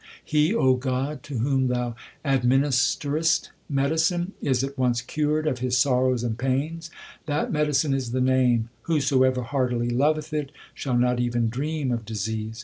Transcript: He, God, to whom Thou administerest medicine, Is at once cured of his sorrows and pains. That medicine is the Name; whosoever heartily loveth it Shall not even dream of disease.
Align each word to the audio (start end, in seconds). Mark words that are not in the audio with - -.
He, 0.25 0.55
God, 0.79 1.21
to 1.21 1.37
whom 1.37 1.67
Thou 1.67 1.95
administerest 2.25 3.49
medicine, 3.69 4.31
Is 4.41 4.63
at 4.63 4.75
once 4.75 4.99
cured 4.99 5.45
of 5.45 5.59
his 5.59 5.77
sorrows 5.77 6.23
and 6.23 6.39
pains. 6.39 6.89
That 7.27 7.51
medicine 7.51 7.93
is 7.93 8.09
the 8.09 8.19
Name; 8.19 8.69
whosoever 8.89 9.43
heartily 9.43 9.91
loveth 9.91 10.33
it 10.33 10.51
Shall 10.73 10.97
not 10.97 11.19
even 11.19 11.49
dream 11.49 11.91
of 11.91 12.03
disease. 12.03 12.59